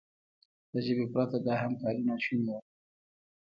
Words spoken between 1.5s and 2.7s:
همکاري ناشونې وه.